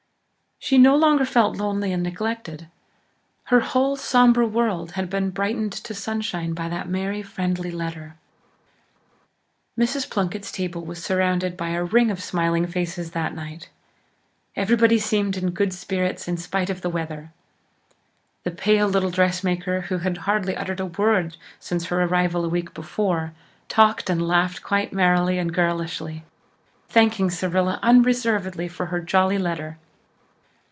[0.63, 2.67] She no longer felt lonely and neglected.
[3.45, 8.15] Her whole sombre world had been brightened to sunshine by that merry friendly letter.
[9.75, 10.07] Mrs.
[10.07, 13.69] Plunkett's table was surrounded by a ring of smiling faces that night.
[14.55, 17.33] Everybody seemed in good spirits in spite of the weather.
[18.43, 22.75] The pale little dressmaker, who had hardly uttered a word since her arrival a week
[22.75, 23.33] before,
[23.67, 26.23] talked and laughed quite merrily and girlishly,
[26.87, 29.79] thanking Cyrilla unreservedly for her "jolly letter."